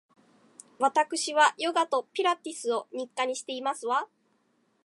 [0.79, 4.07] わたくしはヨガとピラティスを日課にしていますわ